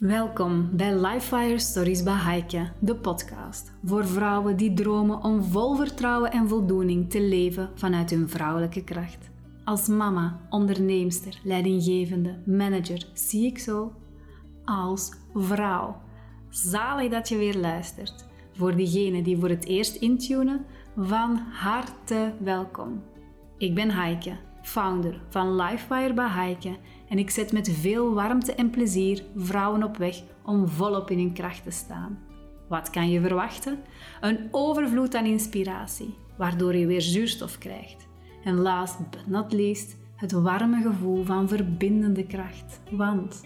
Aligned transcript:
Welkom 0.00 0.68
bij 0.72 0.94
Lifefire 0.94 1.58
Stories 1.58 2.02
bij 2.02 2.14
Heike, 2.14 2.72
de 2.78 2.96
podcast 2.96 3.72
voor 3.84 4.06
vrouwen 4.06 4.56
die 4.56 4.74
dromen 4.74 5.24
om 5.24 5.42
vol 5.42 5.76
vertrouwen 5.76 6.30
en 6.30 6.48
voldoening 6.48 7.10
te 7.10 7.20
leven 7.20 7.70
vanuit 7.74 8.10
hun 8.10 8.28
vrouwelijke 8.28 8.84
kracht. 8.84 9.30
Als 9.64 9.86
mama, 9.86 10.40
onderneemster, 10.50 11.40
leidinggevende, 11.44 12.38
manager 12.46 13.06
zie 13.12 13.46
ik 13.46 13.58
zo 13.58 13.92
als 14.64 15.12
vrouw. 15.34 16.02
Zalig 16.50 17.10
dat 17.10 17.28
je 17.28 17.36
weer 17.36 17.56
luistert. 17.56 18.26
Voor 18.52 18.76
diegenen 18.76 19.24
die 19.24 19.38
voor 19.38 19.48
het 19.48 19.66
eerst 19.66 19.96
intunen, 19.96 20.64
van 20.96 21.36
harte 21.52 22.32
welkom. 22.38 23.02
Ik 23.58 23.74
ben 23.74 23.90
Heike, 23.90 24.36
founder 24.62 25.20
van 25.28 25.56
Lifefire 25.56 26.14
bij 26.14 26.28
Heike 26.28 26.76
en 27.10 27.18
ik 27.18 27.30
zet 27.30 27.52
met 27.52 27.70
veel 27.70 28.14
warmte 28.14 28.54
en 28.54 28.70
plezier 28.70 29.22
vrouwen 29.36 29.82
op 29.82 29.96
weg 29.96 30.22
om 30.44 30.68
volop 30.68 31.10
in 31.10 31.18
hun 31.18 31.32
kracht 31.32 31.62
te 31.62 31.70
staan. 31.70 32.18
Wat 32.68 32.90
kan 32.90 33.10
je 33.10 33.20
verwachten? 33.20 33.78
Een 34.20 34.48
overvloed 34.50 35.14
aan 35.14 35.24
inspiratie, 35.24 36.14
waardoor 36.36 36.76
je 36.76 36.86
weer 36.86 37.00
zuurstof 37.00 37.58
krijgt. 37.58 38.08
En 38.44 38.54
last 38.54 39.10
but 39.10 39.26
not 39.26 39.52
least, 39.52 39.96
het 40.16 40.32
warme 40.32 40.82
gevoel 40.82 41.24
van 41.24 41.48
verbindende 41.48 42.26
kracht. 42.26 42.80
Want 42.90 43.40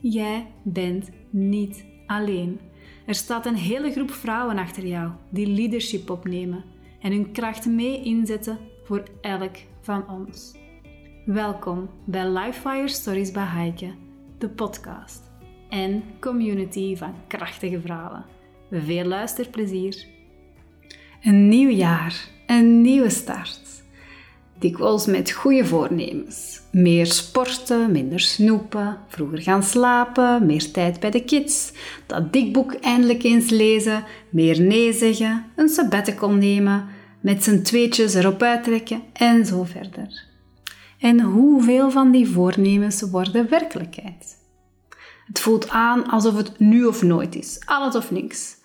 jij 0.00 0.46
bent 0.62 1.10
niet 1.30 1.84
alleen. 2.06 2.60
Er 3.06 3.14
staat 3.14 3.46
een 3.46 3.56
hele 3.56 3.92
groep 3.92 4.10
vrouwen 4.10 4.58
achter 4.58 4.86
jou 4.86 5.10
die 5.30 5.46
leadership 5.46 6.10
opnemen 6.10 6.64
en 7.00 7.12
hun 7.12 7.32
kracht 7.32 7.66
mee 7.66 8.02
inzetten 8.02 8.58
voor 8.84 9.02
elk 9.20 9.56
van 9.80 10.08
ons. 10.08 10.54
Welkom 11.32 11.88
bij 12.04 12.28
Lifefire 12.28 12.88
Stories 12.88 13.30
bij 13.30 13.44
Heike, 13.44 13.90
de 14.38 14.48
podcast 14.48 15.22
en 15.68 16.02
community 16.20 16.96
van 16.96 17.14
krachtige 17.26 17.80
vrouwen. 17.80 18.24
Veel 18.70 19.04
luisterplezier. 19.04 20.06
Een 21.22 21.48
nieuw 21.48 21.68
jaar, 21.68 22.28
een 22.46 22.80
nieuwe 22.80 23.10
start. 23.10 23.60
Dikwijls 24.58 25.06
met 25.06 25.30
goede 25.30 25.64
voornemens. 25.64 26.60
Meer 26.72 27.06
sporten, 27.06 27.92
minder 27.92 28.20
snoepen, 28.20 28.98
vroeger 29.08 29.42
gaan 29.42 29.62
slapen, 29.62 30.46
meer 30.46 30.70
tijd 30.70 31.00
bij 31.00 31.10
de 31.10 31.24
kids, 31.24 31.72
dat 32.06 32.32
dikboek 32.32 32.72
eindelijk 32.72 33.22
eens 33.22 33.50
lezen, 33.50 34.04
meer 34.30 34.60
nee 34.60 34.92
zeggen, 34.92 35.44
een 35.56 35.68
sabbatical 35.68 36.30
nemen, 36.32 36.86
met 37.20 37.44
z'n 37.44 37.62
tweetjes 37.62 38.14
erop 38.14 38.42
uittrekken 38.42 39.02
en 39.12 39.46
zo 39.46 39.64
verder. 39.64 40.27
En 40.98 41.20
hoeveel 41.20 41.90
van 41.90 42.10
die 42.10 42.28
voornemens 42.28 43.02
worden 43.02 43.48
werkelijkheid? 43.48 44.36
Het 45.26 45.40
voelt 45.40 45.68
aan 45.68 46.06
alsof 46.06 46.36
het 46.36 46.58
nu 46.58 46.84
of 46.84 47.02
nooit 47.02 47.34
is, 47.34 47.60
alles 47.64 47.96
of 47.96 48.10
niks. 48.10 48.56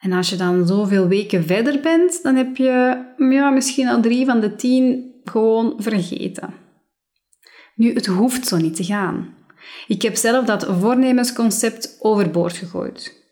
En 0.00 0.12
als 0.12 0.30
je 0.30 0.36
dan 0.36 0.66
zoveel 0.66 1.08
weken 1.08 1.44
verder 1.44 1.80
bent, 1.80 2.22
dan 2.22 2.36
heb 2.36 2.56
je 2.56 3.04
ja, 3.18 3.50
misschien 3.50 3.88
al 3.88 4.00
drie 4.00 4.26
van 4.26 4.40
de 4.40 4.54
tien 4.54 5.12
gewoon 5.24 5.74
vergeten. 5.78 6.54
Nu, 7.74 7.92
het 7.94 8.06
hoeft 8.06 8.46
zo 8.46 8.56
niet 8.56 8.76
te 8.76 8.84
gaan. 8.84 9.34
Ik 9.86 10.02
heb 10.02 10.16
zelf 10.16 10.44
dat 10.44 10.66
voornemensconcept 10.80 11.96
overboord 12.00 12.56
gegooid. 12.56 13.22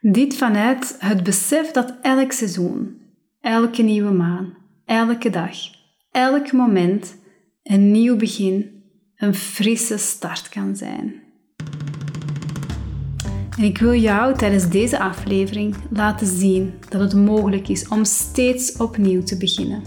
Dit 0.00 0.36
vanuit 0.36 0.96
het 0.98 1.22
besef 1.22 1.70
dat 1.70 1.94
elk 2.02 2.32
seizoen, 2.32 3.02
elke 3.40 3.82
nieuwe 3.82 4.12
maan, 4.12 4.56
elke 4.84 5.30
dag, 5.30 5.79
elk 6.10 6.52
moment 6.52 7.16
een 7.62 7.90
nieuw 7.90 8.16
begin, 8.16 8.82
een 9.16 9.34
frisse 9.34 9.98
start 9.98 10.48
kan 10.48 10.76
zijn. 10.76 11.22
En 13.58 13.64
ik 13.64 13.78
wil 13.78 13.94
jou 13.94 14.36
tijdens 14.36 14.68
deze 14.68 14.98
aflevering 14.98 15.74
laten 15.90 16.26
zien 16.26 16.72
dat 16.88 17.00
het 17.00 17.14
mogelijk 17.14 17.68
is 17.68 17.88
om 17.88 18.04
steeds 18.04 18.76
opnieuw 18.76 19.22
te 19.22 19.36
beginnen. 19.36 19.82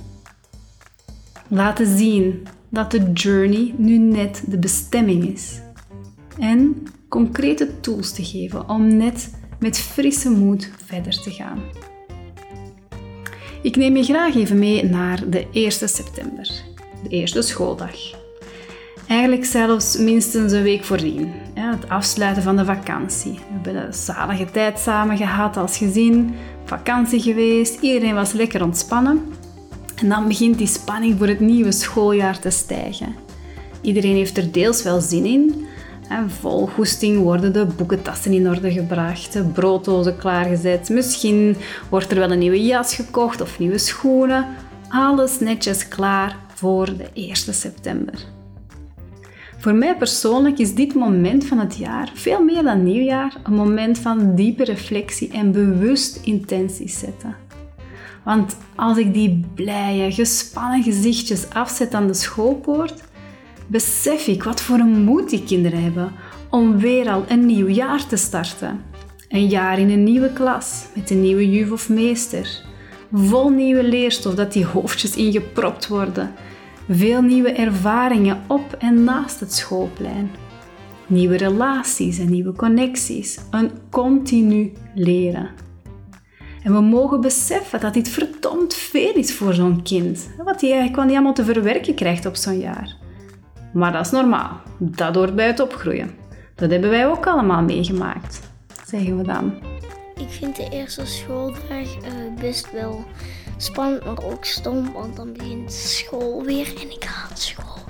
Laten 1.47 1.97
zien 1.97 2.47
dat 2.69 2.91
de 2.91 3.11
journey 3.11 3.73
nu 3.77 3.97
net 3.97 4.43
de 4.47 4.59
bestemming 4.59 5.33
is. 5.33 5.61
En 6.39 6.83
concrete 7.09 7.79
tools 7.79 8.13
te 8.13 8.23
geven 8.23 8.69
om 8.69 8.97
net 8.97 9.33
met 9.59 9.77
frisse 9.77 10.29
moed 10.29 10.71
verder 10.85 11.21
te 11.21 11.31
gaan. 11.31 11.59
Ik 13.63 13.75
neem 13.75 13.97
je 13.97 14.03
graag 14.03 14.35
even 14.35 14.59
mee 14.59 14.83
naar 14.85 15.29
de 15.29 15.47
1 15.51 15.71
september, 15.71 16.51
de 17.03 17.09
eerste 17.09 17.41
schooldag. 17.41 17.95
Eigenlijk 19.07 19.45
zelfs 19.45 19.97
minstens 19.97 20.51
een 20.51 20.63
week 20.63 20.83
voordien, 20.83 21.31
het 21.53 21.89
afsluiten 21.89 22.43
van 22.43 22.55
de 22.55 22.65
vakantie. 22.65 23.31
We 23.31 23.39
hebben 23.51 23.85
een 23.85 23.93
zalige 23.93 24.45
tijd 24.51 24.79
samen 24.79 25.17
gehad 25.17 25.57
als 25.57 25.77
gezin, 25.77 26.33
vakantie 26.65 27.19
geweest, 27.19 27.81
iedereen 27.81 28.15
was 28.15 28.31
lekker 28.31 28.63
ontspannen. 28.63 29.33
En 29.95 30.09
dan 30.09 30.27
begint 30.27 30.57
die 30.57 30.67
spanning 30.67 31.17
voor 31.17 31.27
het 31.27 31.39
nieuwe 31.39 31.71
schooljaar 31.71 32.39
te 32.39 32.49
stijgen. 32.49 33.15
Iedereen 33.81 34.15
heeft 34.15 34.37
er 34.37 34.51
deels 34.51 34.83
wel 34.83 35.01
zin 35.01 35.25
in, 35.25 35.65
en 36.09 36.31
vol 36.31 36.67
goesting 36.67 37.17
worden 37.17 37.53
de 37.53 37.65
boekentassen 37.65 38.31
in 38.31 38.49
orde 38.49 38.71
gebracht, 38.71 39.33
de 39.33 39.43
brooddozen 39.43 40.17
klaargezet. 40.17 40.89
Misschien 40.89 41.55
wordt 41.89 42.11
er 42.11 42.19
wel 42.19 42.31
een 42.31 42.39
nieuwe 42.39 42.65
jas 42.65 42.95
gekocht 42.95 43.41
of 43.41 43.59
nieuwe 43.59 43.77
schoenen. 43.77 44.45
Alles 44.89 45.39
netjes 45.39 45.87
klaar 45.87 46.35
voor 46.53 46.85
de 46.85 47.09
1 47.13 47.35
september. 47.35 48.13
Voor 49.57 49.73
mij 49.73 49.97
persoonlijk 49.97 50.57
is 50.57 50.75
dit 50.75 50.93
moment 50.93 51.45
van 51.45 51.59
het 51.59 51.77
jaar, 51.77 52.11
veel 52.13 52.43
meer 52.43 52.63
dan 52.63 52.83
nieuwjaar, 52.83 53.35
een 53.43 53.53
moment 53.53 53.99
van 53.99 54.35
diepe 54.35 54.63
reflectie 54.63 55.31
en 55.31 55.51
bewust 55.51 56.19
intenties 56.23 56.99
zetten. 56.99 57.35
Want 58.23 58.57
als 58.75 58.97
ik 58.97 59.13
die 59.13 59.45
blije, 59.55 60.11
gespannen 60.11 60.83
gezichtjes 60.83 61.49
afzet 61.49 61.93
aan 61.93 62.07
de 62.07 62.13
schoolpoort, 62.13 63.03
besef 63.73 64.27
ik 64.27 64.43
wat 64.43 64.61
voor 64.61 64.79
een 64.79 65.03
moed 65.03 65.29
die 65.29 65.43
kinderen 65.43 65.83
hebben 65.83 66.11
om 66.49 66.77
weer 66.77 67.09
al 67.09 67.23
een 67.27 67.45
nieuw 67.45 67.67
jaar 67.67 68.07
te 68.07 68.15
starten. 68.15 68.81
Een 69.29 69.47
jaar 69.47 69.79
in 69.79 69.89
een 69.89 70.03
nieuwe 70.03 70.33
klas 70.33 70.85
met 70.95 71.09
een 71.09 71.21
nieuwe 71.21 71.49
juf 71.49 71.71
of 71.71 71.89
meester. 71.89 72.61
Vol 73.11 73.49
nieuwe 73.49 73.83
leerstof 73.83 74.35
dat 74.35 74.53
die 74.53 74.65
hoofdjes 74.65 75.15
ingepropt 75.15 75.87
worden. 75.87 76.31
Veel 76.89 77.21
nieuwe 77.21 77.51
ervaringen 77.51 78.41
op 78.47 78.75
en 78.79 79.03
naast 79.03 79.39
het 79.39 79.53
schoolplein. 79.53 80.31
Nieuwe 81.07 81.37
relaties 81.37 82.19
en 82.19 82.29
nieuwe 82.29 82.53
connecties. 82.53 83.39
Een 83.51 83.71
continu 83.89 84.73
leren. 84.95 85.49
En 86.63 86.73
we 86.73 86.81
mogen 86.81 87.21
beseffen 87.21 87.79
dat 87.79 87.93
dit 87.93 88.09
verdomd 88.09 88.73
veel 88.73 89.13
is 89.13 89.33
voor 89.33 89.53
zo'n 89.53 89.81
kind. 89.83 90.29
Wat 90.37 90.61
hij 90.61 90.71
eigenlijk 90.71 91.07
niet 91.07 91.15
allemaal 91.15 91.33
te 91.33 91.45
verwerken 91.45 91.95
krijgt 91.95 92.25
op 92.25 92.35
zo'n 92.35 92.59
jaar. 92.59 93.01
Maar 93.73 93.91
dat 93.91 94.05
is 94.05 94.11
normaal. 94.11 94.61
Dat 94.77 95.15
hoort 95.15 95.35
bij 95.35 95.47
het 95.47 95.59
opgroeien. 95.59 96.11
Dat 96.55 96.71
hebben 96.71 96.89
wij 96.89 97.07
ook 97.07 97.27
allemaal 97.27 97.61
meegemaakt, 97.61 98.39
zeggen 98.85 99.17
we 99.17 99.23
dan. 99.23 99.53
Ik 100.15 100.29
vind 100.29 100.55
de 100.55 100.67
eerste 100.71 101.05
schooldag 101.05 101.69
uh, 101.69 102.39
best 102.39 102.71
wel 102.71 103.05
spannend, 103.57 104.05
maar 104.05 104.23
ook 104.23 104.45
stom, 104.45 104.91
want 104.93 105.15
dan 105.15 105.33
begint 105.33 105.71
school 105.71 106.43
weer 106.43 106.73
en 106.81 106.91
ik 106.91 107.03
haat 107.03 107.39
school. 107.39 107.83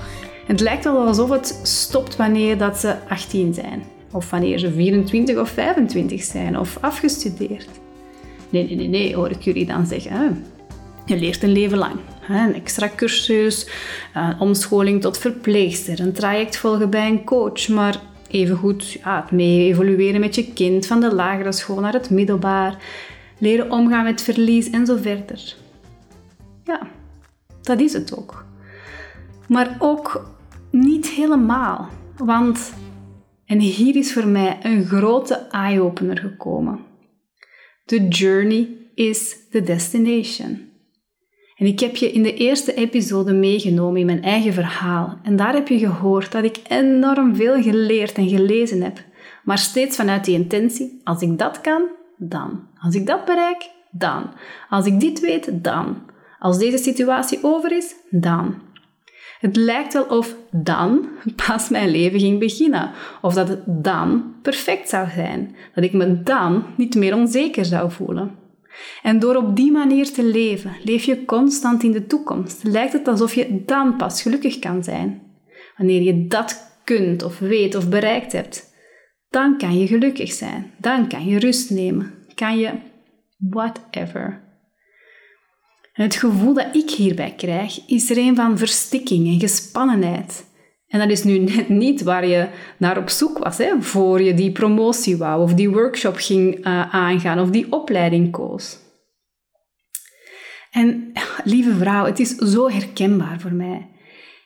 Het 0.45 0.59
lijkt 0.59 0.83
wel 0.83 1.07
alsof 1.07 1.29
het 1.29 1.59
stopt 1.63 2.15
wanneer 2.15 2.57
dat 2.57 2.77
ze 2.77 2.95
18 3.09 3.53
zijn. 3.53 3.83
Of 4.11 4.29
wanneer 4.29 4.57
ze 4.57 4.71
24 4.71 5.37
of 5.37 5.49
25 5.49 6.23
zijn 6.23 6.59
of 6.59 6.77
afgestudeerd. 6.81 7.69
Nee, 8.49 8.65
nee, 8.65 8.75
nee, 8.75 8.87
nee, 8.87 9.15
hoor 9.15 9.29
ik 9.29 9.41
jullie 9.41 9.65
dan 9.65 9.85
zeggen. 9.85 10.45
Je 11.05 11.17
leert 11.17 11.43
een 11.43 11.51
leven 11.51 11.77
lang. 11.77 11.95
Een 12.27 12.55
extra 12.55 12.89
cursus, 12.95 13.67
een 14.13 14.39
omscholing 14.39 15.01
tot 15.01 15.17
verpleegster, 15.17 15.99
een 15.99 16.13
traject 16.13 16.57
volgen 16.57 16.89
bij 16.89 17.07
een 17.07 17.23
coach, 17.23 17.67
maar 17.67 18.01
evengoed 18.27 18.91
ja, 18.91 19.21
het 19.21 19.31
mee 19.31 19.67
evolueren 19.67 20.19
met 20.19 20.35
je 20.35 20.53
kind 20.53 20.85
van 20.85 20.99
de 20.99 21.15
lagere 21.15 21.51
school 21.51 21.79
naar 21.79 21.93
het 21.93 22.09
middelbaar, 22.09 22.77
leren 23.37 23.71
omgaan 23.71 24.03
met 24.03 24.21
verlies 24.21 24.69
en 24.69 24.85
zo 24.85 24.95
verder. 24.95 25.55
Ja, 26.63 26.87
dat 27.61 27.79
is 27.79 27.93
het 27.93 28.17
ook. 28.17 28.45
Maar 29.47 29.75
ook 29.79 30.29
niet 30.71 31.09
helemaal, 31.09 31.89
want, 32.17 32.73
en 33.45 33.59
hier 33.59 33.95
is 33.95 34.13
voor 34.13 34.27
mij 34.27 34.57
een 34.61 34.85
grote 34.85 35.35
eye-opener 35.35 36.17
gekomen. 36.17 36.79
The 37.85 38.07
journey 38.07 38.69
is 38.95 39.35
the 39.51 39.63
destination. 39.63 40.72
En 41.55 41.65
ik 41.65 41.79
heb 41.79 41.95
je 41.95 42.11
in 42.11 42.23
de 42.23 42.33
eerste 42.33 42.73
episode 42.73 43.33
meegenomen 43.33 43.99
in 43.99 44.05
mijn 44.05 44.23
eigen 44.23 44.53
verhaal. 44.53 45.19
En 45.23 45.35
daar 45.35 45.53
heb 45.53 45.67
je 45.67 45.77
gehoord 45.79 46.31
dat 46.31 46.43
ik 46.43 46.59
enorm 46.67 47.35
veel 47.35 47.61
geleerd 47.61 48.17
en 48.17 48.29
gelezen 48.29 48.81
heb. 48.81 49.03
Maar 49.43 49.57
steeds 49.57 49.95
vanuit 49.95 50.25
die 50.25 50.35
intentie, 50.35 51.01
als 51.03 51.21
ik 51.21 51.37
dat 51.37 51.61
kan, 51.61 51.83
dan. 52.17 52.67
Als 52.79 52.95
ik 52.95 53.07
dat 53.07 53.25
bereik, 53.25 53.69
dan. 53.91 54.33
Als 54.69 54.85
ik 54.85 54.99
dit 54.99 55.19
weet, 55.19 55.63
dan. 55.63 55.97
Als 56.39 56.57
deze 56.57 56.77
situatie 56.77 57.39
over 57.41 57.71
is, 57.71 57.95
dan. 58.09 58.55
Het 59.39 59.55
lijkt 59.55 59.93
wel 59.93 60.03
of 60.03 60.35
dan 60.51 61.07
pas 61.47 61.69
mijn 61.69 61.89
leven 61.89 62.19
ging 62.19 62.39
beginnen, 62.39 62.91
of 63.21 63.33
dat 63.33 63.47
het 63.47 63.61
dan 63.65 64.33
perfect 64.41 64.89
zou 64.89 65.09
zijn, 65.09 65.55
dat 65.75 65.83
ik 65.83 65.93
me 65.93 66.23
dan 66.23 66.65
niet 66.77 66.95
meer 66.95 67.15
onzeker 67.15 67.65
zou 67.65 67.91
voelen. 67.91 68.42
En 69.01 69.19
door 69.19 69.35
op 69.35 69.55
die 69.55 69.71
manier 69.71 70.11
te 70.11 70.23
leven, 70.23 70.75
leef 70.83 71.03
je 71.03 71.25
constant 71.25 71.83
in 71.83 71.91
de 71.91 72.05
toekomst. 72.05 72.63
Lijkt 72.63 72.93
het 72.93 73.07
alsof 73.07 73.33
je 73.33 73.63
dan 73.65 73.97
pas 73.97 74.21
gelukkig 74.21 74.59
kan 74.59 74.83
zijn. 74.83 75.21
Wanneer 75.77 76.01
je 76.01 76.27
dat 76.27 76.79
kunt 76.83 77.23
of 77.23 77.39
weet 77.39 77.75
of 77.75 77.89
bereikt 77.89 78.31
hebt, 78.31 78.71
dan 79.29 79.57
kan 79.57 79.79
je 79.79 79.87
gelukkig 79.87 80.31
zijn. 80.31 80.71
Dan 80.77 81.07
kan 81.07 81.25
je 81.25 81.39
rust 81.39 81.69
nemen. 81.69 82.13
Kan 82.35 82.57
je 82.57 82.71
whatever. 83.37 84.41
Het 85.93 86.15
gevoel 86.15 86.53
dat 86.53 86.75
ik 86.75 86.89
hierbij 86.89 87.33
krijg, 87.37 87.87
is 87.87 88.09
er 88.09 88.17
een 88.17 88.35
van 88.35 88.57
verstikking 88.57 89.27
en 89.27 89.39
gespannenheid. 89.39 90.45
En 90.93 90.99
dat 90.99 91.09
is 91.09 91.23
nu 91.23 91.37
net 91.37 91.69
niet 91.69 92.01
waar 92.01 92.27
je 92.27 92.47
naar 92.77 92.97
op 92.97 93.09
zoek 93.09 93.37
was, 93.37 93.57
hè, 93.57 93.81
voor 93.81 94.21
je 94.21 94.33
die 94.33 94.51
promotie 94.51 95.17
wou, 95.17 95.41
of 95.41 95.53
die 95.53 95.69
workshop 95.69 96.15
ging 96.15 96.57
uh, 96.57 96.93
aangaan, 96.93 97.39
of 97.39 97.49
die 97.49 97.71
opleiding 97.71 98.31
koos. 98.31 98.77
En 100.71 101.11
lieve 101.53 101.75
vrouw, 101.75 102.05
het 102.05 102.19
is 102.19 102.35
zo 102.35 102.69
herkenbaar 102.69 103.39
voor 103.39 103.53
mij. 103.53 103.89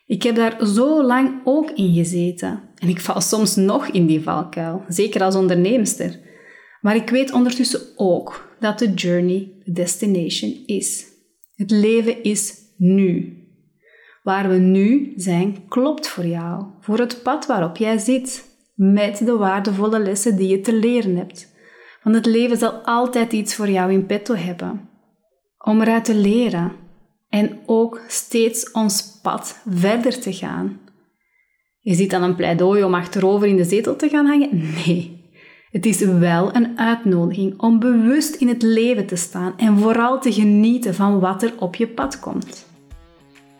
Ik 0.05 0.23
heb 0.23 0.35
daar 0.35 0.67
zo 0.67 1.03
lang 1.03 1.41
ook 1.43 1.71
in 1.71 1.93
gezeten. 1.93 2.63
En 2.75 2.89
ik 2.89 2.99
val 2.99 3.21
soms 3.21 3.55
nog 3.55 3.87
in 3.87 4.05
die 4.05 4.21
valkuil, 4.21 4.83
zeker 4.87 5.23
als 5.23 5.35
onderneemster. 5.35 6.19
Maar 6.81 6.95
ik 6.95 7.09
weet 7.09 7.31
ondertussen 7.31 7.81
ook 7.95 8.55
dat 8.59 8.79
de 8.79 8.93
journey 8.93 9.51
de 9.63 9.71
destination 9.71 10.63
is. 10.65 11.05
Het 11.55 11.71
leven 11.71 12.23
is 12.23 12.53
nu. 12.77 13.35
Waar 14.27 14.49
we 14.49 14.55
nu 14.55 15.13
zijn, 15.15 15.67
klopt 15.67 16.07
voor 16.07 16.25
jou, 16.25 16.65
voor 16.79 16.97
het 16.97 17.23
pad 17.23 17.45
waarop 17.45 17.77
jij 17.77 17.97
zit, 17.97 18.57
met 18.75 19.17
de 19.25 19.37
waardevolle 19.37 19.99
lessen 19.99 20.35
die 20.35 20.47
je 20.47 20.61
te 20.61 20.73
leren 20.73 21.15
hebt. 21.15 21.53
Want 22.03 22.15
het 22.15 22.25
leven 22.25 22.57
zal 22.57 22.71
altijd 22.71 23.33
iets 23.33 23.55
voor 23.55 23.69
jou 23.69 23.91
in 23.91 24.05
petto 24.05 24.35
hebben. 24.35 24.89
Om 25.57 25.81
eruit 25.81 26.05
te 26.05 26.15
leren 26.15 26.71
en 27.29 27.59
ook 27.65 28.01
steeds 28.07 28.71
ons 28.71 29.19
pad 29.21 29.61
verder 29.69 30.19
te 30.19 30.33
gaan. 30.33 30.79
Je 31.79 31.93
ziet 31.93 32.11
dan 32.11 32.23
een 32.23 32.35
pleidooi 32.35 32.83
om 32.83 32.93
achterover 32.93 33.47
in 33.47 33.57
de 33.57 33.63
zetel 33.63 33.95
te 33.95 34.09
gaan 34.09 34.25
hangen? 34.25 34.49
Nee. 34.85 35.25
Het 35.71 35.85
is 35.85 35.99
wel 35.99 36.55
een 36.55 36.79
uitnodiging 36.79 37.59
om 37.59 37.79
bewust 37.79 38.35
in 38.35 38.47
het 38.47 38.61
leven 38.61 39.05
te 39.05 39.15
staan 39.15 39.57
en 39.57 39.77
vooral 39.77 40.21
te 40.21 40.33
genieten 40.33 40.95
van 40.95 41.19
wat 41.19 41.43
er 41.43 41.53
op 41.59 41.75
je 41.75 41.87
pad 41.87 42.19
komt. 42.19 42.66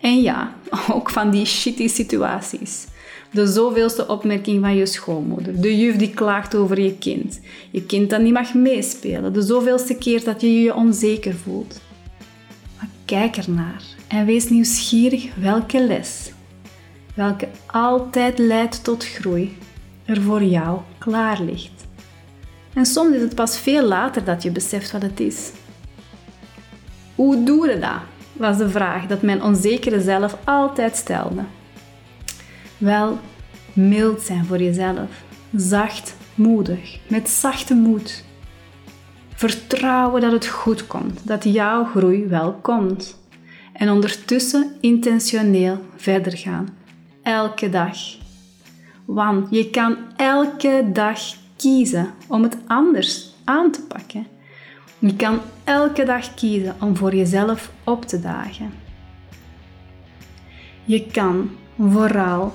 En 0.00 0.20
ja, 0.20 0.54
ook 0.92 1.10
van 1.10 1.30
die 1.30 1.44
shitty 1.44 1.88
situaties. 1.88 2.86
De 3.32 3.46
zoveelste 3.46 4.06
opmerking 4.06 4.60
van 4.60 4.76
je 4.76 4.86
schoonmoeder. 4.86 5.60
De 5.60 5.78
juf 5.78 5.96
die 5.96 6.14
klaagt 6.14 6.54
over 6.54 6.80
je 6.80 6.94
kind. 6.98 7.40
Je 7.70 7.82
kind 7.82 8.10
dat 8.10 8.20
niet 8.20 8.32
mag 8.32 8.54
meespelen. 8.54 9.32
De 9.32 9.42
zoveelste 9.42 9.94
keer 9.94 10.24
dat 10.24 10.40
je 10.40 10.60
je 10.60 10.74
onzeker 10.74 11.34
voelt. 11.34 11.80
Maar 12.76 12.88
kijk 13.04 13.36
ernaar 13.36 13.82
en 14.08 14.26
wees 14.26 14.48
nieuwsgierig 14.48 15.34
welke 15.34 15.86
les, 15.86 16.32
welke 17.14 17.48
altijd 17.66 18.38
leidt 18.38 18.84
tot 18.84 19.04
groei, 19.06 19.56
er 20.04 20.22
voor 20.22 20.42
jou 20.42 20.78
klaar 20.98 21.42
ligt. 21.42 21.86
En 22.72 22.86
soms 22.86 23.14
is 23.14 23.20
het 23.20 23.34
pas 23.34 23.58
veel 23.58 23.82
later 23.82 24.24
dat 24.24 24.42
je 24.42 24.50
beseft 24.50 24.92
wat 24.92 25.02
het 25.02 25.20
is. 25.20 25.50
Hoe 27.14 27.44
doe 27.44 27.68
je 27.68 27.78
dat? 27.78 28.17
Was 28.38 28.58
de 28.58 28.68
vraag 28.68 29.06
dat 29.06 29.22
mijn 29.22 29.42
onzekere 29.42 30.00
zelf 30.00 30.36
altijd 30.44 30.96
stelde. 30.96 31.42
Wel, 32.78 33.18
mild 33.72 34.20
zijn 34.20 34.44
voor 34.44 34.58
jezelf, 34.58 35.08
zacht, 35.54 36.16
moedig, 36.34 36.98
met 37.08 37.28
zachte 37.28 37.74
moed. 37.74 38.24
Vertrouwen 39.34 40.20
dat 40.20 40.32
het 40.32 40.46
goed 40.46 40.86
komt, 40.86 41.20
dat 41.26 41.44
jouw 41.44 41.84
groei 41.84 42.26
wel 42.26 42.52
komt. 42.52 43.18
En 43.72 43.90
ondertussen 43.90 44.72
intentioneel 44.80 45.78
verder 45.96 46.36
gaan, 46.36 46.68
elke 47.22 47.70
dag. 47.70 47.98
Want 49.04 49.46
je 49.50 49.70
kan 49.70 49.96
elke 50.16 50.84
dag 50.92 51.20
kiezen 51.56 52.10
om 52.28 52.42
het 52.42 52.56
anders 52.66 53.34
aan 53.44 53.70
te 53.70 53.82
pakken. 53.82 54.26
Je 54.98 55.16
kan 55.16 55.40
elke 55.64 56.04
dag 56.04 56.34
kiezen 56.34 56.76
om 56.80 56.96
voor 56.96 57.14
jezelf 57.14 57.72
op 57.84 58.04
te 58.04 58.20
dagen. 58.20 58.72
Je 60.84 61.06
kan 61.06 61.50
vooral 61.78 62.52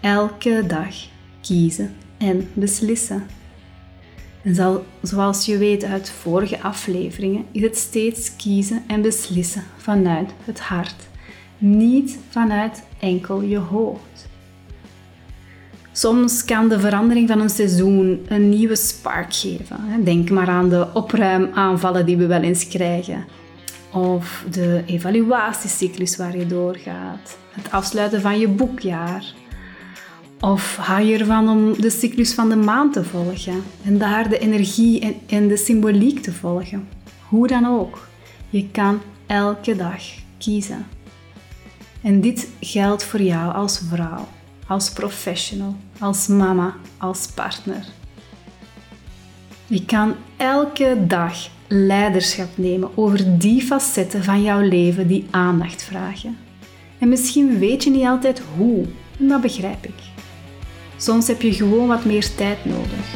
elke 0.00 0.64
dag 0.66 0.94
kiezen 1.40 1.94
en 2.18 2.50
beslissen. 2.52 3.26
En 4.42 4.82
zoals 5.02 5.46
je 5.46 5.58
weet 5.58 5.84
uit 5.84 6.10
vorige 6.10 6.60
afleveringen, 6.60 7.44
is 7.52 7.62
het 7.62 7.76
steeds 7.76 8.36
kiezen 8.36 8.82
en 8.86 9.02
beslissen 9.02 9.64
vanuit 9.76 10.30
het 10.44 10.60
hart, 10.60 11.08
niet 11.58 12.18
vanuit 12.28 12.82
enkel 12.98 13.42
je 13.42 13.58
hoofd. 13.58 14.28
Soms 15.96 16.44
kan 16.44 16.68
de 16.68 16.80
verandering 16.80 17.28
van 17.28 17.40
een 17.40 17.50
seizoen 17.50 18.26
een 18.28 18.48
nieuwe 18.48 18.76
spark 18.76 19.34
geven. 19.34 20.04
Denk 20.04 20.30
maar 20.30 20.48
aan 20.48 20.68
de 20.68 20.86
opruimaanvallen 20.94 22.06
die 22.06 22.16
we 22.16 22.26
wel 22.26 22.40
eens 22.40 22.68
krijgen. 22.68 23.24
Of 23.92 24.44
de 24.50 24.82
evaluatiecyclus 24.86 26.16
waar 26.16 26.36
je 26.36 26.46
doorgaat. 26.46 27.38
Het 27.50 27.70
afsluiten 27.70 28.20
van 28.20 28.38
je 28.38 28.48
boekjaar. 28.48 29.24
Of 30.40 30.76
hou 30.76 31.02
je 31.02 31.18
ervan 31.18 31.48
om 31.48 31.80
de 31.80 31.90
cyclus 31.90 32.34
van 32.34 32.48
de 32.48 32.56
maand 32.56 32.92
te 32.92 33.04
volgen 33.04 33.62
en 33.84 33.98
daar 33.98 34.28
de 34.28 34.38
energie 34.38 35.00
en, 35.00 35.14
en 35.28 35.48
de 35.48 35.56
symboliek 35.56 36.22
te 36.22 36.32
volgen. 36.32 36.88
Hoe 37.28 37.46
dan 37.46 37.66
ook, 37.66 38.08
je 38.48 38.70
kan 38.70 39.00
elke 39.26 39.76
dag 39.76 40.02
kiezen. 40.38 40.86
En 42.02 42.20
dit 42.20 42.48
geldt 42.60 43.04
voor 43.04 43.22
jou 43.22 43.54
als 43.54 43.80
vrouw 43.88 44.26
als 44.68 44.92
professional, 44.92 45.76
als 45.98 46.26
mama, 46.26 46.74
als 46.98 47.26
partner. 47.26 47.86
Je 49.66 49.84
kan 49.84 50.14
elke 50.36 51.04
dag 51.06 51.48
leiderschap 51.68 52.48
nemen 52.54 52.90
over 52.96 53.38
die 53.38 53.62
facetten 53.62 54.24
van 54.24 54.42
jouw 54.42 54.60
leven 54.60 55.06
die 55.06 55.26
aandacht 55.30 55.82
vragen. 55.82 56.36
En 56.98 57.08
misschien 57.08 57.58
weet 57.58 57.84
je 57.84 57.90
niet 57.90 58.06
altijd 58.06 58.42
hoe, 58.56 58.84
en 59.18 59.28
dat 59.28 59.40
begrijp 59.40 59.84
ik. 59.84 60.12
Soms 60.96 61.26
heb 61.26 61.42
je 61.42 61.52
gewoon 61.52 61.88
wat 61.88 62.04
meer 62.04 62.34
tijd 62.34 62.64
nodig. 62.64 63.14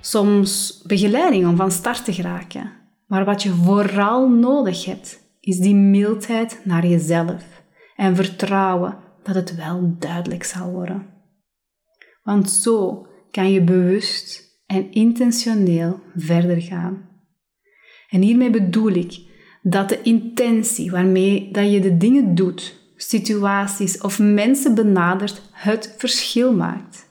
Soms 0.00 0.82
begeleiding 0.86 1.46
om 1.46 1.56
van 1.56 1.70
start 1.70 2.04
te 2.04 2.12
geraken. 2.12 2.72
Maar 3.06 3.24
wat 3.24 3.42
je 3.42 3.50
vooral 3.50 4.28
nodig 4.28 4.84
hebt, 4.84 5.18
is 5.40 5.58
die 5.58 5.74
mildheid 5.74 6.60
naar 6.64 6.86
jezelf 6.86 7.42
en 7.96 8.16
vertrouwen 8.16 8.96
dat 9.28 9.36
het 9.36 9.56
wel 9.56 9.96
duidelijk 9.98 10.44
zal 10.44 10.70
worden. 10.70 11.06
Want 12.22 12.50
zo 12.50 13.06
kan 13.30 13.52
je 13.52 13.62
bewust 13.62 14.60
en 14.66 14.92
intentioneel 14.92 16.00
verder 16.14 16.62
gaan. 16.62 17.08
En 18.08 18.22
hiermee 18.22 18.50
bedoel 18.50 18.92
ik 18.92 19.18
dat 19.62 19.88
de 19.88 20.02
intentie 20.02 20.90
waarmee 20.90 21.52
dat 21.52 21.70
je 21.72 21.80
de 21.80 21.96
dingen 21.96 22.34
doet, 22.34 22.92
situaties 22.96 24.00
of 24.00 24.18
mensen 24.18 24.74
benadert, 24.74 25.42
het 25.52 25.94
verschil 25.98 26.54
maakt. 26.54 27.06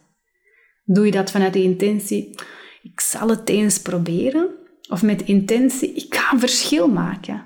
Doe 0.83 1.05
je 1.05 1.12
dat 1.12 1.31
vanuit 1.31 1.53
de 1.53 1.63
intentie, 1.63 2.39
ik 2.81 3.00
zal 3.00 3.29
het 3.29 3.50
eens 3.50 3.81
proberen, 3.81 4.50
of 4.89 5.03
met 5.03 5.21
intentie, 5.21 5.93
ik 5.93 6.15
ga 6.15 6.39
verschil 6.39 6.88
maken. 6.88 7.45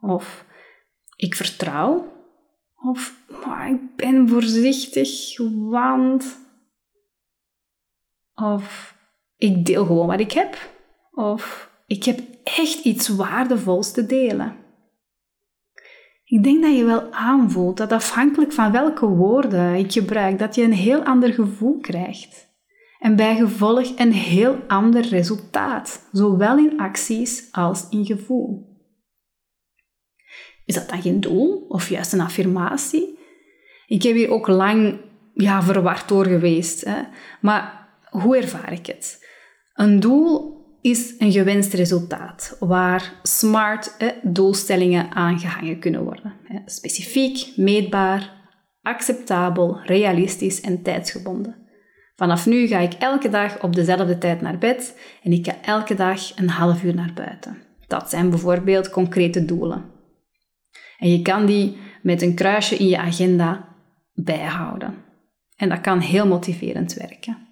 Of 0.00 0.44
ik 1.16 1.34
vertrouw 1.34 2.17
of 2.82 3.26
ik 3.68 3.96
ben 3.96 4.28
voorzichtig, 4.28 5.38
want. 5.70 6.38
Of 8.34 8.96
ik 9.36 9.66
deel 9.66 9.86
gewoon 9.86 10.06
wat 10.06 10.20
ik 10.20 10.32
heb. 10.32 10.70
Of 11.10 11.70
ik 11.86 12.04
heb 12.04 12.20
echt 12.44 12.84
iets 12.84 13.08
waardevols 13.08 13.92
te 13.92 14.06
delen. 14.06 14.56
Ik 16.24 16.42
denk 16.42 16.62
dat 16.62 16.76
je 16.76 16.84
wel 16.84 17.12
aanvoelt 17.12 17.76
dat 17.76 17.92
afhankelijk 17.92 18.52
van 18.52 18.72
welke 18.72 19.06
woorden 19.06 19.74
ik 19.74 19.92
gebruik, 19.92 20.38
dat 20.38 20.54
je 20.54 20.62
een 20.62 20.72
heel 20.72 21.02
ander 21.02 21.32
gevoel 21.32 21.78
krijgt. 21.78 22.46
En 22.98 23.16
bij 23.16 23.36
gevolg 23.36 23.98
een 23.98 24.12
heel 24.12 24.56
ander 24.66 25.08
resultaat, 25.08 26.08
zowel 26.12 26.58
in 26.58 26.78
acties 26.80 27.48
als 27.52 27.88
in 27.88 28.06
gevoel. 28.06 28.67
Is 30.68 30.74
dat 30.74 30.88
dan 30.88 31.02
geen 31.02 31.20
doel 31.20 31.64
of 31.68 31.88
juist 31.88 32.12
een 32.12 32.20
affirmatie? 32.20 33.18
Ik 33.86 34.02
heb 34.02 34.14
hier 34.14 34.30
ook 34.30 34.46
lang 34.46 35.00
ja, 35.34 35.62
verward 35.62 36.08
door 36.08 36.26
geweest. 36.26 36.84
Hè. 36.84 37.02
Maar 37.40 37.88
hoe 38.10 38.36
ervaar 38.36 38.72
ik 38.72 38.86
het? 38.86 39.26
Een 39.74 40.00
doel 40.00 40.56
is 40.80 41.14
een 41.18 41.32
gewenst 41.32 41.72
resultaat 41.72 42.56
waar 42.60 43.12
smart 43.22 43.96
doelstellingen 44.22 45.10
aangehangen 45.10 45.78
kunnen 45.78 46.04
worden. 46.04 46.34
Hè. 46.44 46.58
Specifiek, 46.64 47.52
meetbaar, 47.56 48.36
Acceptabel, 48.82 49.80
realistisch 49.84 50.60
en 50.60 50.82
tijdsgebonden. 50.82 51.56
Vanaf 52.16 52.46
nu 52.46 52.66
ga 52.66 52.78
ik 52.78 52.92
elke 52.92 53.28
dag 53.28 53.62
op 53.62 53.74
dezelfde 53.74 54.18
tijd 54.18 54.40
naar 54.40 54.58
bed 54.58 54.98
en 55.22 55.32
ik 55.32 55.46
ga 55.46 55.54
elke 55.62 55.94
dag 55.94 56.36
een 56.36 56.48
half 56.48 56.82
uur 56.82 56.94
naar 56.94 57.12
buiten. 57.14 57.56
Dat 57.86 58.10
zijn 58.10 58.30
bijvoorbeeld 58.30 58.90
concrete 58.90 59.44
doelen. 59.44 59.97
En 60.98 61.10
je 61.10 61.22
kan 61.22 61.46
die 61.46 61.76
met 62.02 62.22
een 62.22 62.34
kruisje 62.34 62.76
in 62.76 62.88
je 62.88 62.98
agenda 62.98 63.76
bijhouden. 64.14 64.94
En 65.56 65.68
dat 65.68 65.80
kan 65.80 65.98
heel 65.98 66.26
motiverend 66.26 66.94
werken. 66.94 67.46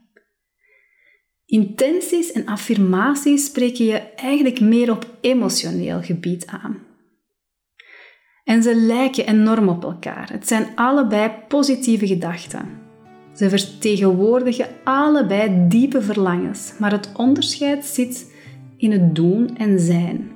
Intenties 1.45 2.33
en 2.33 2.47
affirmaties 2.47 3.45
spreken 3.45 3.85
je 3.85 3.99
eigenlijk 3.99 4.61
meer 4.61 4.91
op 4.91 5.17
emotioneel 5.21 6.03
gebied 6.03 6.47
aan. 6.47 6.79
En 8.45 8.62
ze 8.62 8.75
lijken 8.75 9.26
enorm 9.26 9.69
op 9.69 9.85
elkaar. 9.85 10.33
Het 10.33 10.49
zijn 10.49 10.67
allebei 10.75 11.31
positieve 11.49 12.07
gedachten. 12.07 12.69
Ze 13.35 13.49
vertegenwoordigen 13.49 14.69
allebei 14.85 15.69
diepe 15.69 16.03
verlangens, 16.03 16.73
maar 16.79 16.93
het 16.93 17.12
onderscheid 17.17 17.85
zit 17.85 18.35
in 18.76 18.93
het 18.93 19.15
doen 19.15 19.57
en 19.57 19.81
zijn. 19.81 20.36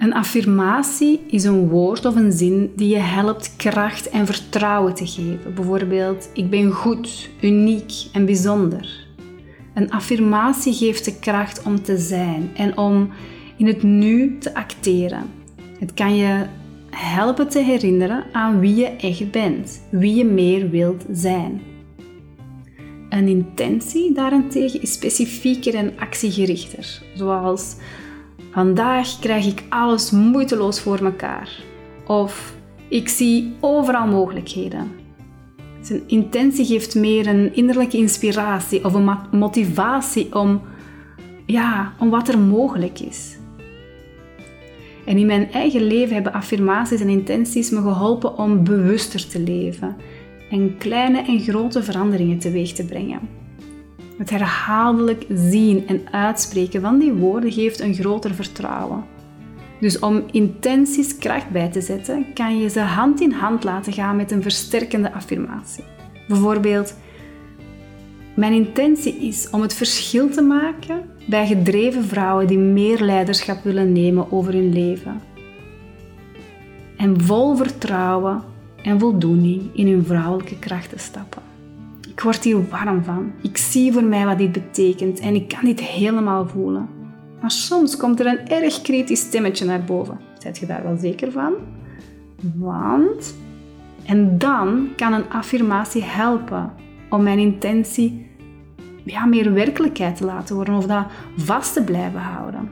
Een 0.00 0.14
affirmatie 0.14 1.20
is 1.26 1.44
een 1.44 1.68
woord 1.68 2.04
of 2.04 2.14
een 2.14 2.32
zin 2.32 2.72
die 2.76 2.88
je 2.88 2.98
helpt 2.98 3.56
kracht 3.56 4.08
en 4.08 4.26
vertrouwen 4.26 4.94
te 4.94 5.06
geven. 5.06 5.54
Bijvoorbeeld, 5.54 6.30
ik 6.34 6.50
ben 6.50 6.70
goed, 6.70 7.30
uniek 7.40 7.92
en 8.12 8.24
bijzonder. 8.24 9.06
Een 9.74 9.90
affirmatie 9.90 10.72
geeft 10.72 11.04
de 11.04 11.18
kracht 11.18 11.62
om 11.62 11.82
te 11.82 11.98
zijn 11.98 12.50
en 12.56 12.76
om 12.76 13.10
in 13.56 13.66
het 13.66 13.82
nu 13.82 14.38
te 14.38 14.54
acteren. 14.54 15.22
Het 15.78 15.94
kan 15.94 16.16
je 16.16 16.46
helpen 16.90 17.48
te 17.48 17.58
herinneren 17.58 18.24
aan 18.32 18.60
wie 18.60 18.74
je 18.74 18.86
echt 18.86 19.30
bent, 19.30 19.82
wie 19.90 20.14
je 20.14 20.24
meer 20.24 20.70
wilt 20.70 21.04
zijn. 21.12 21.60
Een 23.08 23.28
intentie 23.28 24.12
daarentegen 24.12 24.82
is 24.82 24.92
specifieker 24.92 25.74
en 25.74 25.92
actiegerichter, 25.98 27.02
zoals 27.14 27.76
vandaag 28.50 29.18
krijg 29.18 29.46
ik 29.46 29.62
alles 29.68 30.10
moeiteloos 30.10 30.80
voor 30.80 31.02
mekaar 31.02 31.62
of 32.06 32.54
ik 32.88 33.08
zie 33.08 33.52
overal 33.60 34.06
mogelijkheden. 34.06 34.90
Zijn 35.80 36.02
intentie 36.06 36.64
geeft 36.64 36.94
meer 36.94 37.26
een 37.26 37.54
innerlijke 37.54 37.96
inspiratie 37.96 38.84
of 38.84 38.94
een 38.94 39.16
motivatie 39.30 40.34
om, 40.34 40.60
ja, 41.46 41.92
om 41.98 42.10
wat 42.10 42.28
er 42.28 42.38
mogelijk 42.38 43.00
is. 43.00 43.38
En 45.04 45.16
in 45.16 45.26
mijn 45.26 45.52
eigen 45.52 45.82
leven 45.82 46.14
hebben 46.14 46.32
affirmaties 46.32 47.00
en 47.00 47.08
intenties 47.08 47.70
me 47.70 47.80
geholpen 47.80 48.38
om 48.38 48.64
bewuster 48.64 49.28
te 49.28 49.40
leven 49.40 49.96
en 50.50 50.76
kleine 50.78 51.22
en 51.22 51.40
grote 51.40 51.82
veranderingen 51.82 52.38
teweeg 52.38 52.72
te 52.72 52.84
brengen. 52.84 53.39
Het 54.20 54.30
herhaaldelijk 54.30 55.24
zien 55.34 55.86
en 55.86 56.02
uitspreken 56.10 56.80
van 56.80 56.98
die 56.98 57.12
woorden 57.12 57.52
geeft 57.52 57.80
een 57.80 57.94
groter 57.94 58.34
vertrouwen. 58.34 59.04
Dus 59.80 59.98
om 59.98 60.22
intenties 60.30 61.18
kracht 61.18 61.50
bij 61.50 61.70
te 61.70 61.80
zetten, 61.80 62.26
kan 62.34 62.58
je 62.58 62.68
ze 62.68 62.80
hand 62.80 63.20
in 63.20 63.32
hand 63.32 63.64
laten 63.64 63.92
gaan 63.92 64.16
met 64.16 64.30
een 64.30 64.42
versterkende 64.42 65.12
affirmatie. 65.12 65.84
Bijvoorbeeld, 66.28 66.94
mijn 68.34 68.52
intentie 68.52 69.16
is 69.16 69.50
om 69.50 69.62
het 69.62 69.74
verschil 69.74 70.28
te 70.30 70.42
maken 70.42 71.02
bij 71.28 71.46
gedreven 71.46 72.04
vrouwen 72.04 72.46
die 72.46 72.58
meer 72.58 73.00
leiderschap 73.00 73.64
willen 73.64 73.92
nemen 73.92 74.32
over 74.32 74.52
hun 74.52 74.72
leven. 74.72 75.20
En 76.96 77.20
vol 77.20 77.56
vertrouwen 77.56 78.42
en 78.82 78.98
voldoening 78.98 79.70
in 79.72 79.86
hun 79.86 80.04
vrouwelijke 80.04 80.58
krachten 80.58 80.98
stappen. 80.98 81.49
Ik 82.20 82.26
word 82.26 82.44
hier 82.44 82.68
warm 82.68 83.04
van. 83.04 83.32
Ik 83.42 83.56
zie 83.56 83.92
voor 83.92 84.04
mij 84.04 84.24
wat 84.24 84.38
dit 84.38 84.52
betekent 84.52 85.20
en 85.20 85.34
ik 85.34 85.48
kan 85.48 85.64
dit 85.64 85.80
helemaal 85.80 86.48
voelen. 86.48 86.88
Maar 87.40 87.50
soms 87.50 87.96
komt 87.96 88.20
er 88.20 88.26
een 88.26 88.48
erg 88.48 88.82
kritisch 88.82 89.20
stemmetje 89.20 89.64
naar 89.64 89.84
boven. 89.84 90.20
Zijt 90.38 90.58
je 90.58 90.66
daar 90.66 90.82
wel 90.82 90.96
zeker 90.96 91.32
van? 91.32 91.52
Want... 92.54 93.34
En 94.04 94.38
dan 94.38 94.88
kan 94.96 95.12
een 95.12 95.30
affirmatie 95.30 96.02
helpen 96.02 96.72
om 97.10 97.22
mijn 97.22 97.38
intentie 97.38 98.26
ja, 99.04 99.24
meer 99.24 99.52
werkelijkheid 99.52 100.16
te 100.16 100.24
laten 100.24 100.54
worden 100.54 100.74
of 100.74 100.86
dat 100.86 101.06
vast 101.36 101.72
te 101.72 101.82
blijven 101.84 102.20
houden. 102.20 102.70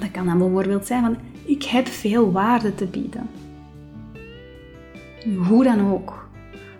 Dat 0.00 0.10
kan 0.10 0.26
dan 0.26 0.38
bijvoorbeeld 0.38 0.86
zijn 0.86 1.02
van 1.02 1.16
ik 1.44 1.62
heb 1.62 1.86
veel 1.86 2.32
waarde 2.32 2.74
te 2.74 2.86
bieden. 2.86 3.28
Hoe 5.48 5.64
dan 5.64 5.92
ook. 5.92 6.28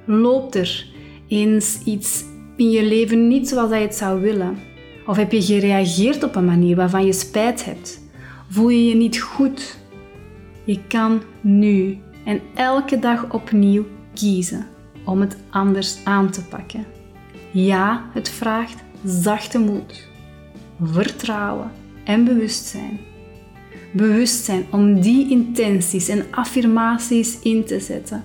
Loopt 0.05 0.55
er 0.55 0.95
eens 1.29 1.79
iets 1.85 2.25
in 2.57 2.71
je 2.71 2.85
leven 2.85 3.29
niet 3.29 3.49
zoals 3.49 3.71
je 3.71 3.77
het 3.77 3.95
zou 3.95 4.21
willen? 4.21 4.59
Of 5.07 5.17
heb 5.17 5.33
je 5.33 5.43
gereageerd 5.43 6.23
op 6.23 6.37
een 6.37 6.45
manier 6.45 6.77
waarvan 6.77 7.07
je 7.07 7.13
spijt 7.13 7.65
hebt? 7.65 8.01
Voel 8.49 8.69
je 8.69 8.87
je 8.87 8.95
niet 8.95 9.21
goed? 9.21 9.79
Je 10.65 10.79
kan 10.89 11.23
nu 11.41 11.99
en 12.25 12.41
elke 12.55 12.99
dag 12.99 13.33
opnieuw 13.33 13.85
kiezen 14.15 14.67
om 15.05 15.21
het 15.21 15.37
anders 15.51 15.99
aan 16.05 16.31
te 16.31 16.45
pakken. 16.45 16.85
Ja, 17.51 18.05
het 18.13 18.29
vraagt 18.29 18.85
zachte 19.05 19.59
moed, 19.59 20.09
vertrouwen 20.83 21.71
en 22.05 22.25
bewustzijn. 22.25 22.99
Bewustzijn 23.93 24.67
om 24.71 25.01
die 25.01 25.31
intenties 25.31 26.09
en 26.09 26.25
affirmaties 26.31 27.39
in 27.41 27.65
te 27.65 27.81
zetten, 27.81 28.25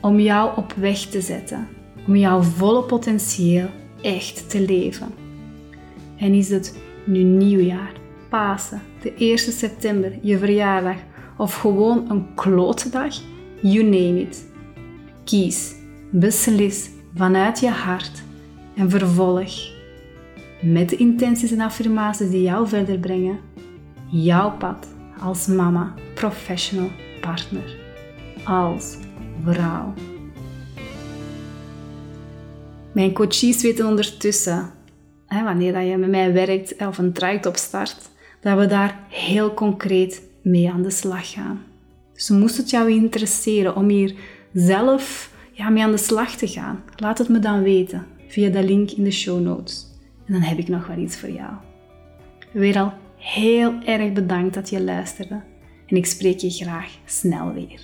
om 0.00 0.20
jou 0.20 0.56
op 0.56 0.72
weg 0.72 0.98
te 0.98 1.20
zetten, 1.20 1.68
om 2.08 2.16
jouw 2.16 2.42
volle 2.42 2.82
potentieel 2.82 3.68
echt 4.02 4.50
te 4.50 4.60
leven. 4.60 5.08
En 6.16 6.34
is 6.34 6.48
het 6.48 6.78
nu 7.04 7.22
nieuwjaar, 7.22 7.92
Pasen, 8.28 8.82
de 9.02 9.14
1 9.14 9.38
september, 9.38 10.18
je 10.22 10.38
verjaardag 10.38 10.96
of 11.36 11.54
gewoon 11.54 12.10
een 12.10 12.34
klote 12.34 12.88
dag? 12.88 13.14
You 13.62 13.84
name 13.84 14.20
it. 14.20 14.46
Kies, 15.24 15.74
beslis 16.10 16.90
vanuit 17.14 17.60
je 17.60 17.68
hart 17.68 18.22
en 18.74 18.90
vervolg 18.90 19.76
met 20.62 20.88
de 20.88 20.96
intenties 20.96 21.52
en 21.52 21.60
affirmaties 21.60 22.30
die 22.30 22.42
jou 22.42 22.68
verder 22.68 22.98
brengen, 22.98 23.38
jouw 24.06 24.56
pad 24.56 24.88
als 25.20 25.46
mama, 25.46 25.94
professional, 26.14 26.90
partner, 27.20 27.76
als 28.44 28.96
vrouw. 29.44 29.94
Mijn 32.98 33.12
coaches 33.12 33.62
weten 33.62 33.86
ondertussen, 33.86 34.70
hè, 35.26 35.44
wanneer 35.44 35.80
je 35.80 35.96
met 35.96 36.10
mij 36.10 36.32
werkt 36.32 36.86
of 36.86 36.98
een 36.98 37.12
traject 37.12 37.46
opstart, 37.46 38.10
dat 38.40 38.58
we 38.58 38.66
daar 38.66 39.00
heel 39.08 39.54
concreet 39.54 40.22
mee 40.42 40.70
aan 40.70 40.82
de 40.82 40.90
slag 40.90 41.32
gaan. 41.32 41.62
Dus 42.12 42.28
moest 42.28 42.56
het 42.56 42.70
jou 42.70 42.90
interesseren 42.90 43.76
om 43.76 43.88
hier 43.88 44.14
zelf 44.52 45.32
ja, 45.52 45.68
mee 45.68 45.82
aan 45.82 45.90
de 45.90 45.96
slag 45.96 46.30
te 46.30 46.48
gaan, 46.48 46.82
laat 46.96 47.18
het 47.18 47.28
me 47.28 47.38
dan 47.38 47.62
weten 47.62 48.06
via 48.28 48.50
de 48.50 48.62
link 48.62 48.90
in 48.90 49.04
de 49.04 49.10
show 49.10 49.40
notes. 49.40 49.86
En 50.26 50.32
dan 50.32 50.42
heb 50.42 50.58
ik 50.58 50.68
nog 50.68 50.86
wel 50.86 50.98
iets 50.98 51.16
voor 51.16 51.30
jou. 51.30 51.52
Weer 52.52 52.78
al 52.78 52.92
heel 53.16 53.74
erg 53.84 54.12
bedankt 54.12 54.54
dat 54.54 54.70
je 54.70 54.82
luisterde 54.82 55.40
en 55.86 55.96
ik 55.96 56.06
spreek 56.06 56.38
je 56.38 56.50
graag 56.50 56.90
snel 57.04 57.52
weer. 57.52 57.80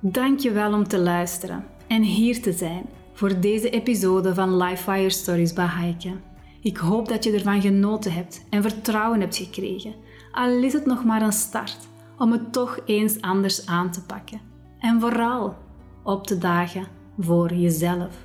Dank 0.00 0.38
je 0.38 0.50
wel 0.50 0.72
om 0.72 0.88
te 0.88 0.98
luisteren 0.98 1.64
en 1.86 2.02
hier 2.02 2.42
te 2.42 2.52
zijn 2.52 2.84
voor 3.14 3.40
deze 3.40 3.70
episode 3.70 4.34
van 4.34 4.56
Lifefire 4.56 5.10
Stories 5.10 5.52
bij 5.52 5.66
Heike. 5.66 6.12
Ik 6.60 6.76
hoop 6.76 7.08
dat 7.08 7.24
je 7.24 7.32
ervan 7.32 7.60
genoten 7.60 8.12
hebt 8.12 8.44
en 8.50 8.62
vertrouwen 8.62 9.20
hebt 9.20 9.36
gekregen, 9.36 9.94
al 10.32 10.62
is 10.62 10.72
het 10.72 10.86
nog 10.86 11.04
maar 11.04 11.22
een 11.22 11.32
start 11.32 11.78
om 12.18 12.32
het 12.32 12.52
toch 12.52 12.78
eens 12.86 13.20
anders 13.20 13.66
aan 13.66 13.90
te 13.90 14.02
pakken. 14.02 14.40
En 14.78 15.00
vooral 15.00 15.56
op 16.02 16.26
te 16.26 16.38
dagen 16.38 16.86
voor 17.18 17.54
jezelf. 17.54 18.16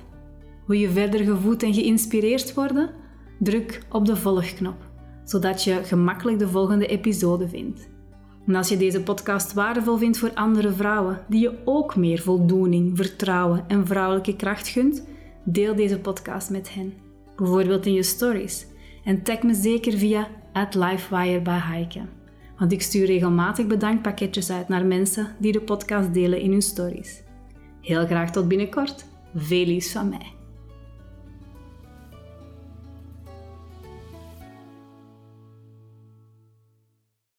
Wil 0.66 0.78
je 0.78 0.90
verder 0.90 1.20
gevoed 1.20 1.62
en 1.62 1.74
geïnspireerd 1.74 2.54
worden? 2.54 2.90
Druk 3.38 3.82
op 3.90 4.06
de 4.06 4.16
volgknop, 4.16 4.90
zodat 5.24 5.64
je 5.64 5.84
gemakkelijk 5.84 6.38
de 6.38 6.48
volgende 6.48 6.86
episode 6.86 7.48
vindt. 7.48 7.88
En 8.46 8.54
als 8.54 8.68
je 8.68 8.76
deze 8.76 9.02
podcast 9.02 9.52
waardevol 9.52 9.96
vindt 9.96 10.18
voor 10.18 10.34
andere 10.34 10.72
vrouwen 10.72 11.20
die 11.28 11.40
je 11.40 11.58
ook 11.64 11.96
meer 11.96 12.20
voldoening, 12.20 12.96
vertrouwen 12.96 13.64
en 13.68 13.86
vrouwelijke 13.86 14.36
kracht 14.36 14.68
gunt, 14.68 15.06
deel 15.44 15.74
deze 15.74 15.98
podcast 15.98 16.50
met 16.50 16.74
hen, 16.74 16.94
bijvoorbeeld 17.36 17.86
in 17.86 17.92
je 17.92 18.02
stories. 18.02 18.66
En 19.04 19.22
tag 19.22 19.42
me 19.42 19.54
zeker 19.54 19.92
via 19.92 20.28
@lifewire 20.70 21.42
want 22.60 22.72
ik 22.72 22.82
stuur 22.82 23.06
regelmatig 23.06 23.66
bedankpakketjes 23.66 24.50
uit 24.50 24.68
naar 24.68 24.86
mensen 24.86 25.36
die 25.38 25.52
de 25.52 25.60
podcast 25.60 26.14
delen 26.14 26.40
in 26.40 26.50
hun 26.50 26.62
stories. 26.62 27.22
Heel 27.80 28.06
graag 28.06 28.30
tot 28.30 28.48
binnenkort. 28.48 29.04
Veel 29.34 29.66
liefs 29.66 29.92
van 29.92 30.08
mij. 30.08 30.39